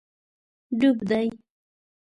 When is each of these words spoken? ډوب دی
ډوب 0.79 0.97
دی 1.09 1.27